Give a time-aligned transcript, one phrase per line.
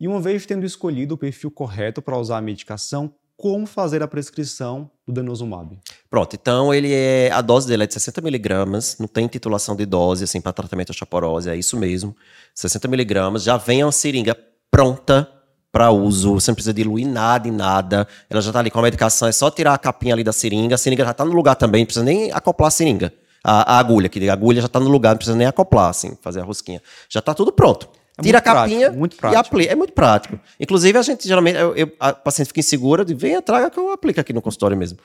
[0.00, 4.06] E uma vez tendo escolhido o perfil correto para usar a medicação, como fazer a
[4.06, 5.76] prescrição do denosumab?
[6.08, 9.84] Pronto, então ele é a dose dele é de 60 miligramas, não tem titulação de
[9.84, 12.14] dose assim para tratamento de osteoporose, é isso mesmo,
[12.54, 14.36] 60 miligramas, já vem a seringa
[14.70, 15.28] pronta
[15.72, 18.82] para uso, você não precisa diluir nada em nada, ela já está ali com a
[18.82, 21.56] medicação, é só tirar a capinha ali da seringa, a seringa já está no lugar
[21.56, 23.12] também, não precisa nem acoplar a seringa,
[23.42, 26.16] a, a agulha, que a agulha já está no lugar, não precisa nem acoplar, assim,
[26.22, 27.88] fazer a rosquinha, já está tudo pronto.
[28.18, 29.72] É Tira a capinha prático, e aplica.
[29.72, 30.40] É muito prático.
[30.58, 33.92] Inclusive, a gente geralmente, eu, eu- a paciente fica insegura, de venha, traga que eu
[33.92, 34.98] aplico aqui no consultório mesmo.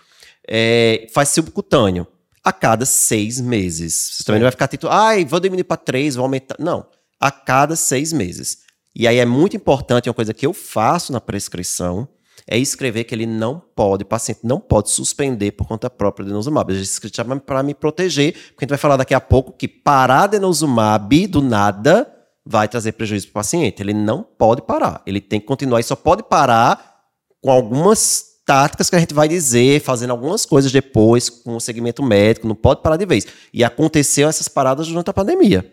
[0.47, 2.07] É, faz subcutâneo
[2.43, 4.15] a cada seis meses.
[4.17, 6.55] Você também não vai ficar tito, ai, vou diminuir para três, vou aumentar.
[6.59, 6.85] Não,
[7.19, 8.57] a cada seis meses.
[8.95, 12.07] E aí é muito importante, uma coisa que eu faço na prescrição,
[12.47, 16.73] é escrever que ele não pode, o paciente não pode suspender por conta própria denosumab.
[16.73, 20.27] Eu escrevi para me proteger, porque a gente vai falar daqui a pouco que parar
[20.27, 22.12] denosumab do nada
[22.45, 23.81] vai trazer prejuízo para o paciente.
[23.81, 27.01] Ele não pode parar, ele tem que continuar e só pode parar
[27.41, 32.03] com algumas táticas que a gente vai dizer, fazendo algumas coisas depois com o segmento
[32.03, 33.25] médico, não pode parar de vez.
[33.53, 35.69] E aconteceu essas paradas durante a pandemia.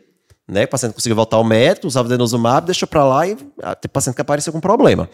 [0.48, 0.64] Né?
[0.64, 4.22] O paciente conseguiu voltar ao médico, usava denosumab, deixou para lá e tem paciente que
[4.22, 5.08] apareceu com problema.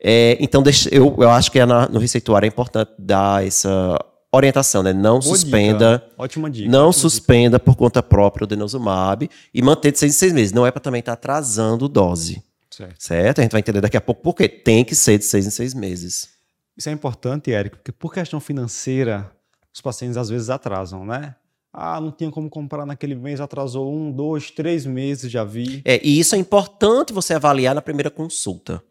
[0.00, 3.98] É, então, eu, eu acho que é na- no receituário é importante dar essa
[4.32, 4.92] orientação, né?
[4.92, 6.12] Não Boa suspenda, dica.
[6.22, 6.70] Ótima dica.
[6.70, 7.00] não ótima dica.
[7.00, 10.52] suspenda por conta própria o denosumab e manter de seis em seis meses.
[10.52, 12.94] Não é para também estar atrasando dose, Certo.
[12.98, 13.38] certo?
[13.38, 14.48] A gente vai entender daqui a pouco por quê.
[14.48, 16.28] Tem que ser de seis em seis meses.
[16.76, 19.32] Isso é importante, Érico, porque por questão financeira,
[19.74, 21.34] os pacientes às vezes atrasam, né?
[21.72, 25.82] Ah, não tinha como comprar naquele mês, atrasou um, dois, três meses, já vi.
[25.84, 28.82] É, e isso é importante você avaliar na primeira consulta.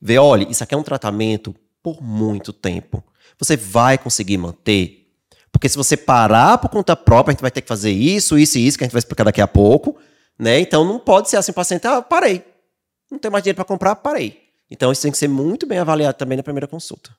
[0.00, 3.02] Ver, olha, isso aqui é um tratamento por muito tempo.
[3.38, 5.08] Você vai conseguir manter?
[5.52, 8.58] Porque se você parar por conta própria, a gente vai ter que fazer isso, isso
[8.58, 9.96] e isso, que a gente vai explicar daqui a pouco,
[10.38, 10.60] né?
[10.60, 12.44] Então não pode ser assim, o paciente, ah, parei.
[13.10, 14.40] Não tenho mais dinheiro para comprar, parei.
[14.70, 17.10] Então isso tem que ser muito bem avaliado também na primeira consulta.